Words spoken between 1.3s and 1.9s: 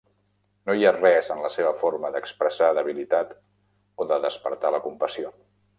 en la seva